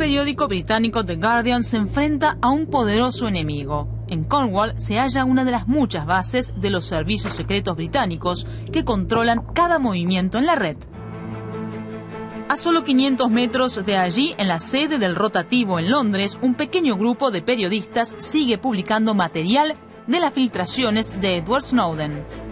periódico 0.00 0.48
británico 0.48 1.04
The 1.04 1.16
Guardian 1.16 1.62
se 1.62 1.76
enfrenta 1.76 2.38
a 2.40 2.48
un 2.48 2.68
poderoso 2.68 3.28
enemigo. 3.28 3.86
En 4.08 4.24
Cornwall 4.24 4.72
se 4.80 4.98
halla 4.98 5.26
una 5.26 5.44
de 5.44 5.50
las 5.50 5.68
muchas 5.68 6.06
bases 6.06 6.54
de 6.56 6.70
los 6.70 6.86
servicios 6.86 7.34
secretos 7.34 7.76
británicos 7.76 8.46
que 8.72 8.82
controlan 8.82 9.42
cada 9.52 9.78
movimiento 9.78 10.38
en 10.38 10.46
la 10.46 10.54
red. 10.54 10.78
A 12.48 12.56
solo 12.56 12.82
500 12.82 13.28
metros 13.28 13.84
de 13.84 13.98
allí, 13.98 14.34
en 14.38 14.48
la 14.48 14.58
sede 14.58 14.96
del 14.96 15.14
rotativo 15.14 15.78
en 15.78 15.90
Londres, 15.90 16.38
un 16.40 16.54
pequeño 16.54 16.96
grupo 16.96 17.30
de 17.30 17.42
periodistas 17.42 18.16
sigue 18.16 18.56
publicando 18.56 19.12
material 19.12 19.74
de 20.06 20.18
las 20.18 20.32
filtraciones 20.32 21.12
de 21.20 21.36
Edward 21.36 21.62
Snowden. 21.62 22.49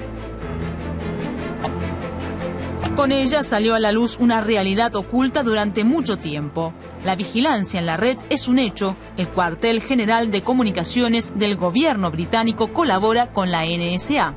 Con 2.99 3.13
ella 3.13 3.45
salió 3.45 3.77
a 3.77 3.79
la 3.79 3.93
luz 3.93 4.17
una 4.19 4.41
realidad 4.41 4.97
oculta 4.97 5.45
durante 5.45 5.85
mucho 5.85 6.17
tiempo. 6.17 6.75
La 7.05 7.15
vigilancia 7.15 7.79
en 7.79 7.87
la 7.87 7.97
red 7.97 8.19
es 8.29 8.49
un 8.49 8.59
hecho. 8.59 8.97
El 9.17 9.29
cuartel 9.29 9.81
general 9.81 10.33
de 10.33 10.43
comunicaciones 10.43 11.31
del 11.37 11.55
gobierno 11.55 12.11
británico 12.11 12.73
colabora 12.73 13.33
con 13.33 13.53
la 13.53 13.65
NSA. 13.65 14.35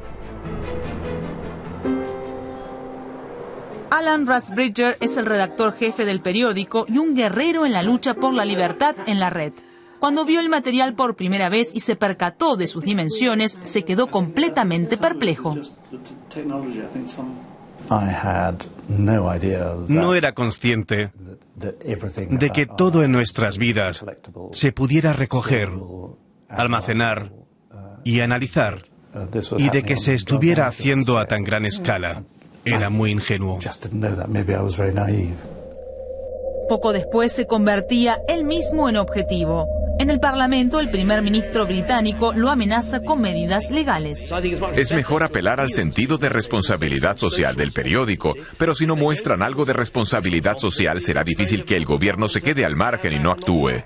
Alan 3.89 4.27
Rathbridger 4.27 4.95
es 4.99 5.17
el 5.17 5.25
redactor 5.25 5.73
jefe 5.73 6.05
del 6.05 6.21
periódico 6.21 6.85
y 6.87 6.99
un 6.99 7.15
guerrero 7.15 7.65
en 7.65 7.73
la 7.73 7.81
lucha 7.81 8.13
por 8.13 8.31
la 8.31 8.45
libertad 8.45 8.95
en 9.07 9.20
la 9.20 9.31
red. 9.31 9.53
Cuando 9.99 10.23
vio 10.23 10.39
el 10.39 10.49
material 10.49 10.93
por 10.93 11.15
primera 11.15 11.49
vez 11.49 11.71
y 11.73 11.79
se 11.79 11.95
percató 11.95 12.57
de 12.57 12.67
sus 12.67 12.84
dimensiones, 12.84 13.57
se 13.63 13.81
quedó 13.85 14.05
completamente 14.05 14.98
perplejo. 14.98 15.57
No 19.87 20.15
era 20.15 20.33
consciente 20.33 21.11
de 21.55 22.49
que 22.49 22.65
todo 22.65 23.03
en 23.03 23.11
nuestras 23.11 23.57
vidas 23.57 24.05
se 24.53 24.71
pudiera 24.71 25.13
recoger, 25.13 25.70
almacenar 26.49 27.31
y 28.03 28.21
analizar 28.21 28.83
y 29.57 29.70
de 29.70 29.83
que 29.83 29.98
se 29.98 30.13
estuviera 30.13 30.67
haciendo 30.67 31.17
a 31.17 31.25
tan 31.25 31.43
gran 31.43 31.65
escala. 31.65 32.23
Era 32.63 32.89
muy 32.89 33.11
ingenuo. 33.11 33.59
Poco 36.70 36.93
después 36.93 37.31
se 37.31 37.48
convertía 37.48 38.21
él 38.27 38.45
mismo 38.45 38.87
en 38.87 38.98
objetivo. 38.98 39.80
En 40.02 40.10
el 40.10 40.20
Parlamento, 40.20 40.80
el 40.80 40.90
primer 40.90 41.21
ministro 41.21 41.68
británico 41.68 42.34
lo 42.34 42.49
amenaza 42.49 43.02
con 43.04 43.21
medidas 43.21 43.70
legales. 43.70 44.27
Es 44.76 44.91
mejor 44.94 45.24
apelar 45.24 45.60
al 45.60 45.70
sentido 45.70 46.18
de 46.18 46.27
responsabilidad 46.27 47.18
social 47.18 47.55
del 47.55 47.71
periódico, 47.71 48.34
pero 48.57 48.74
si 48.74 48.88
no 48.88 48.96
muestran 48.96 49.44
algo 49.44 49.63
de 49.63 49.74
responsabilidad 49.74 50.57
social, 50.57 51.02
será 51.02 51.24
difícil 51.24 51.66
que 51.66 51.77
el 51.77 51.85
gobierno 51.85 52.29
se 52.29 52.41
quede 52.41 52.66
al 52.66 52.76
margen 52.76 53.13
y 53.13 53.20
no 53.20 53.29
actúe. 53.29 53.84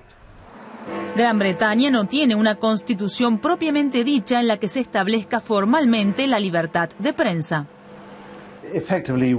Gran 1.17 1.37
Bretaña 1.37 1.91
no 1.91 2.05
tiene 2.05 2.35
una 2.35 2.55
constitución 2.55 3.39
propiamente 3.39 4.05
dicha 4.05 4.39
en 4.39 4.47
la 4.47 4.55
que 4.55 4.69
se 4.69 4.79
establezca 4.79 5.41
formalmente 5.41 6.27
la 6.27 6.39
libertad 6.39 6.91
de 6.97 7.11
prensa. 7.11 7.67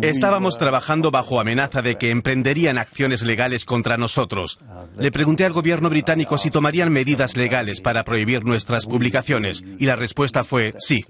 Estábamos 0.02 0.56
trabajando 0.58 1.10
bajo 1.10 1.40
amenaza 1.40 1.82
de 1.82 1.96
que 1.96 2.10
emprenderían 2.10 2.78
acciones 2.78 3.22
legales 3.22 3.64
contra 3.64 3.96
nosotros. 3.96 4.58
Le 4.98 5.12
pregunté 5.12 5.44
al 5.44 5.52
gobierno 5.52 5.90
británico 5.90 6.38
si 6.38 6.50
tomarían 6.50 6.90
medidas 6.90 7.36
legales 7.36 7.80
para 7.80 8.04
prohibir 8.04 8.44
nuestras 8.44 8.86
publicaciones 8.86 9.62
y 9.78 9.86
la 9.86 9.96
respuesta 9.96 10.42
fue 10.42 10.74
sí. 10.78 11.04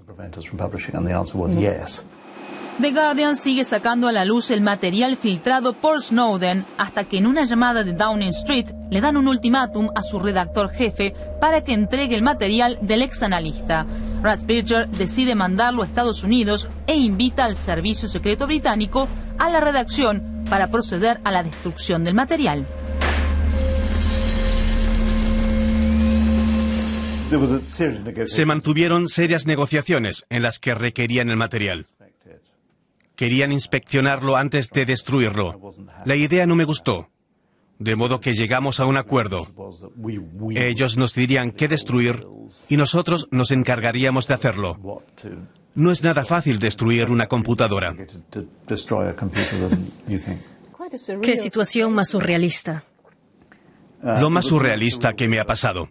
The 2.79 2.91
Guardian 2.91 3.35
sigue 3.35 3.63
sacando 3.63 4.07
a 4.07 4.11
la 4.11 4.23
luz 4.23 4.51
el 4.51 4.61
material 4.61 5.17
filtrado 5.17 5.73
por 5.73 5.99
Snowden 5.99 6.63
hasta 6.77 7.05
que 7.05 7.17
en 7.17 7.25
una 7.25 7.43
llamada 7.43 7.83
de 7.83 7.93
Downing 7.93 8.29
Street 8.29 8.67
le 8.91 9.01
dan 9.01 9.17
un 9.17 9.27
ultimátum 9.27 9.89
a 9.95 10.03
su 10.03 10.19
redactor 10.19 10.69
jefe 10.69 11.15
para 11.41 11.63
que 11.63 11.73
entregue 11.73 12.15
el 12.15 12.21
material 12.21 12.77
del 12.83 13.01
ex 13.01 13.23
analista. 13.23 13.87
Rathbridger 14.21 14.87
decide 14.89 15.35
mandarlo 15.35 15.83
a 15.83 15.85
Estados 15.85 16.23
Unidos 16.23 16.69
e 16.87 16.95
invita 16.95 17.45
al 17.45 17.55
Servicio 17.55 18.07
Secreto 18.07 18.47
Británico 18.47 19.07
a 19.37 19.49
la 19.49 19.59
redacción 19.59 20.43
para 20.49 20.71
proceder 20.71 21.19
a 21.23 21.31
la 21.31 21.43
destrucción 21.43 22.03
del 22.03 22.13
material. 22.13 22.67
Se 28.27 28.45
mantuvieron 28.45 29.09
serias 29.09 29.45
negociaciones 29.45 30.25
en 30.29 30.43
las 30.43 30.59
que 30.59 30.73
requerían 30.73 31.29
el 31.29 31.35
material. 31.35 31.87
Querían 33.15 33.51
inspeccionarlo 33.51 34.37
antes 34.37 34.69
de 34.69 34.85
destruirlo. 34.85 35.73
La 36.05 36.15
idea 36.15 36.45
no 36.45 36.55
me 36.55 36.63
gustó. 36.63 37.09
De 37.79 37.95
modo 37.95 38.19
que 38.19 38.33
llegamos 38.33 38.79
a 38.79 38.85
un 38.85 38.97
acuerdo. 38.97 39.47
Ellos 40.55 40.97
nos 40.97 41.13
dirían 41.13 41.51
qué 41.51 41.67
destruir 41.67 42.25
y 42.69 42.77
nosotros 42.77 43.27
nos 43.31 43.51
encargaríamos 43.51 44.27
de 44.27 44.33
hacerlo. 44.33 45.03
No 45.75 45.91
es 45.91 46.03
nada 46.03 46.25
fácil 46.25 46.57
destruir 46.57 47.11
una 47.11 47.27
computadora. 47.27 47.95
Qué 51.21 51.37
situación 51.37 51.93
más 51.93 52.09
surrealista. 52.09 52.83
Lo 54.01 54.29
más 54.29 54.45
surrealista 54.45 55.13
que 55.13 55.27
me 55.27 55.39
ha 55.39 55.45
pasado. 55.45 55.89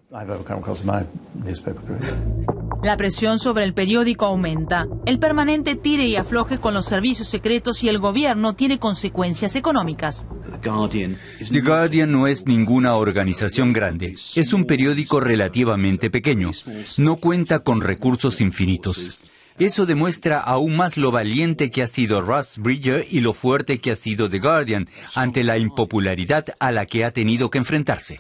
La 2.82 2.97
presión 2.97 3.38
sobre 3.38 3.64
el 3.64 3.75
periódico 3.75 4.26
aumenta. 4.26 4.87
El 5.06 5.19
permanente 5.19 5.75
tire 5.76 6.06
y 6.06 6.16
afloje 6.16 6.59
con 6.59 6.75
los 6.75 6.87
servicios 6.87 7.28
secretos 7.28 7.82
y 7.82 7.88
el 7.88 7.98
gobierno 7.98 8.54
tiene 8.54 8.78
consecuencias 8.78 9.56
económicas. 9.56 10.26
The 10.62 11.60
Guardian 11.60 12.12
no 12.12 12.26
es 12.26 12.47
ninguna 12.47 12.94
organización 12.97 13.72
grande. 13.72 14.16
Es 14.34 14.53
un 14.53 14.66
periódico 14.66 15.20
relativamente 15.20 16.10
pequeño. 16.10 16.53
No 16.98 17.16
cuenta 17.16 17.60
con 17.60 17.81
recursos 17.81 18.41
infinitos. 18.41 19.20
Eso 19.59 19.86
demuestra 19.86 20.38
aún 20.38 20.76
más 20.76 20.98
lo 20.98 21.10
valiente 21.10 21.70
que 21.70 21.82
ha 21.82 21.86
sido 21.86 22.20
Russ 22.20 22.59
Bridger 22.59 23.06
y 23.10 23.20
lo 23.20 23.32
fuerte 23.32 23.81
que 23.81 23.91
ha 23.91 23.97
sido 23.97 24.28
The 24.28 24.38
Guardian 24.38 24.86
ante 25.15 25.44
la 25.44 25.56
impopularidad 25.56 26.44
a 26.59 26.72
la 26.72 26.84
que 26.84 27.06
ha 27.06 27.10
tenido 27.10 27.48
que 27.48 27.56
enfrentarse. 27.56 28.19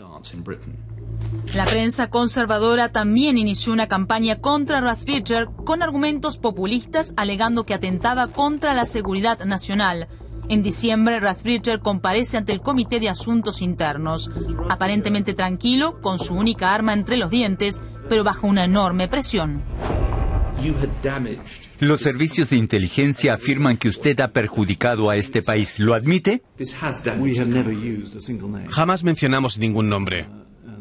La 1.54 1.64
prensa 1.64 2.10
conservadora 2.10 2.90
también 2.90 3.38
inició 3.38 3.72
una 3.72 3.88
campaña 3.88 4.40
contra 4.40 4.80
Bridger 4.80 5.48
con 5.64 5.82
argumentos 5.82 6.38
populistas 6.38 7.14
alegando 7.16 7.64
que 7.64 7.74
atentaba 7.74 8.28
contra 8.28 8.74
la 8.74 8.84
seguridad 8.84 9.44
nacional. 9.44 10.08
En 10.48 10.62
diciembre, 10.62 11.18
Bridger 11.18 11.80
comparece 11.80 12.36
ante 12.36 12.52
el 12.52 12.60
Comité 12.60 13.00
de 13.00 13.08
Asuntos 13.08 13.62
Internos, 13.62 14.30
aparentemente 14.68 15.34
tranquilo, 15.34 16.00
con 16.00 16.18
su 16.18 16.34
única 16.34 16.74
arma 16.74 16.92
entre 16.92 17.16
los 17.16 17.30
dientes, 17.30 17.80
pero 18.08 18.22
bajo 18.22 18.46
una 18.46 18.64
enorme 18.64 19.08
presión. 19.08 19.62
Los 21.80 22.00
servicios 22.00 22.50
de 22.50 22.56
inteligencia 22.56 23.34
afirman 23.34 23.76
que 23.76 23.88
usted 23.88 24.18
ha 24.20 24.28
perjudicado 24.28 25.10
a 25.10 25.16
este 25.16 25.42
país. 25.42 25.78
¿Lo 25.78 25.94
admite? 25.94 26.42
Jamás 28.68 29.04
mencionamos 29.04 29.58
ningún 29.58 29.88
nombre. 29.88 30.26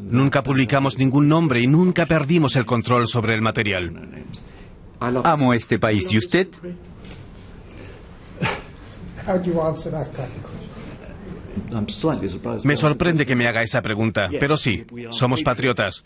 Nunca 0.08 0.42
publicamos 0.42 0.98
ningún 0.98 1.28
nombre 1.28 1.60
y 1.60 1.66
nunca 1.66 2.06
perdimos 2.06 2.56
el 2.56 2.64
control 2.64 3.08
sobre 3.08 3.34
el 3.34 3.42
material. 3.42 3.92
Amo 5.00 5.52
este 5.52 5.78
país. 5.78 6.12
¿Y 6.12 6.18
usted? 6.18 6.48
Me 12.64 12.76
sorprende 12.76 13.26
que 13.26 13.34
me 13.34 13.48
haga 13.48 13.62
esa 13.62 13.82
pregunta, 13.82 14.28
pero 14.38 14.56
sí, 14.56 14.86
somos 15.10 15.42
patriotas. 15.42 16.04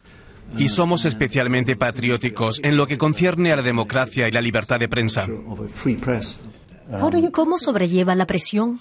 Y 0.57 0.69
somos 0.69 1.05
especialmente 1.05 1.77
patrióticos 1.77 2.61
en 2.65 2.77
lo 2.77 2.87
que 2.87 2.99
concierne 2.99 3.53
a 3.53 3.57
la 3.57 3.63
democracia 3.63 4.27
y 4.27 4.33
la 4.33 4.41
libertad 4.41 4.81
de 4.81 4.89
prensa. 4.89 5.29
¿Cómo 7.33 7.59
sobrelleva 7.59 8.15
la 8.17 8.27
presión? 8.27 8.81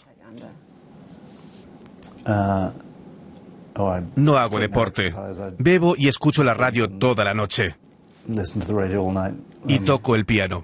No 4.15 4.37
hago 4.37 4.59
deporte. 4.59 5.13
Bebo 5.57 5.95
y 5.97 6.07
escucho 6.07 6.43
la 6.43 6.53
radio 6.53 6.89
toda 6.89 7.23
la 7.23 7.33
noche. 7.33 7.75
Y 9.67 9.79
toco 9.79 10.15
el 10.15 10.25
piano. 10.25 10.63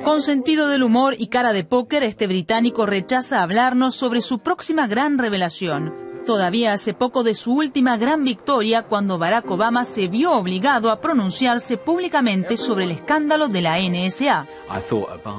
Con 0.00 0.22
sentido 0.22 0.68
del 0.68 0.82
humor 0.82 1.14
y 1.18 1.28
cara 1.28 1.52
de 1.52 1.62
póker, 1.62 2.02
este 2.02 2.26
británico 2.26 2.86
rechaza 2.86 3.42
hablarnos 3.42 3.94
sobre 3.94 4.20
su 4.20 4.40
próxima 4.40 4.86
gran 4.88 5.18
revelación. 5.18 5.94
Todavía 6.26 6.72
hace 6.72 6.94
poco 6.94 7.22
de 7.22 7.34
su 7.34 7.52
última 7.52 7.96
gran 7.96 8.24
victoria 8.24 8.82
cuando 8.82 9.18
Barack 9.18 9.48
Obama 9.50 9.84
se 9.84 10.08
vio 10.08 10.32
obligado 10.32 10.90
a 10.90 11.00
pronunciarse 11.00 11.76
públicamente 11.76 12.56
sobre 12.56 12.84
el 12.84 12.90
escándalo 12.92 13.48
de 13.48 13.60
la 13.60 13.78
NSA. 13.78 14.46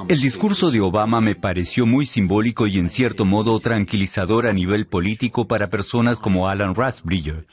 El 0.07 0.21
discurso 0.21 0.71
de 0.71 0.81
Obama 0.81 1.19
me 1.19 1.35
pareció 1.35 1.85
muy 1.85 2.05
simbólico 2.05 2.67
y 2.67 2.79
en 2.79 2.89
cierto 2.89 3.25
modo 3.25 3.59
tranquilizador 3.59 4.47
a 4.47 4.53
nivel 4.53 4.85
político 4.87 5.47
para 5.47 5.69
personas 5.69 6.19
como 6.19 6.47
Alan 6.47 6.75
Rathbridger. 6.75 7.45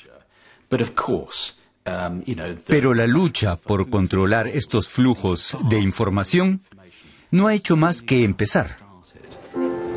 Pero 2.66 2.94
la 2.94 3.06
lucha 3.06 3.56
por 3.56 3.90
controlar 3.90 4.46
estos 4.48 4.88
flujos 4.88 5.56
de 5.68 5.80
información 5.80 6.60
no 7.30 7.46
ha 7.46 7.54
hecho 7.54 7.76
más 7.76 8.02
que 8.02 8.24
empezar. 8.24 8.76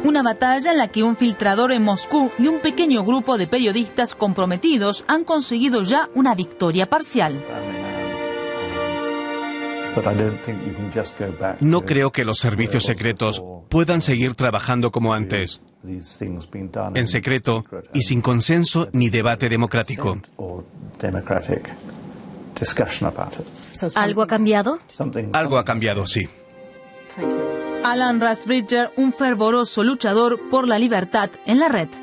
Una 0.03 0.21
batalla 0.21 0.71
en 0.71 0.77
la 0.77 0.89
que 0.89 1.01
un 1.01 1.15
filtrador 1.15 1.71
en 1.71 1.83
Moscú 1.83 2.31
y 2.37 2.47
un 2.47 2.59
pequeño 2.59 3.03
grupo 3.03 3.37
de 3.37 3.47
periodistas 3.47 4.15
comprometidos 4.15 5.05
han 5.07 5.23
conseguido 5.23 5.83
ya 5.83 6.09
una 6.13 6.35
victoria 6.35 6.89
parcial. 6.89 7.41
No 11.61 11.81
creo 11.81 12.11
que 12.11 12.25
los 12.25 12.39
servicios 12.39 12.83
secretos 12.83 13.41
puedan 13.69 14.01
seguir 14.01 14.35
trabajando 14.35 14.91
como 14.91 15.13
antes, 15.13 15.65
en 15.83 17.07
secreto 17.07 17.65
y 17.93 18.01
sin 18.01 18.21
consenso 18.21 18.89
ni 18.91 19.09
debate 19.09 19.49
democrático. 19.49 20.19
¿Algo 23.95 24.21
ha 24.21 24.27
cambiado? 24.27 24.79
Algo 25.33 25.57
ha 25.57 25.65
cambiado, 25.65 26.07
sí. 26.07 26.27
Alan 27.83 28.21
Rasbridger, 28.21 28.91
un 28.95 29.11
fervoroso 29.11 29.83
luchador 29.83 30.49
por 30.49 30.69
la 30.69 30.79
libertad 30.79 31.29
en 31.45 31.59
la 31.59 31.67
red. 31.67 32.02